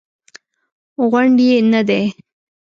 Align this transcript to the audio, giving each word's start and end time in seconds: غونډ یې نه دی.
غونډ 1.09 1.37
یې 1.47 1.57
نه 1.71 1.81
دی. 1.87 2.03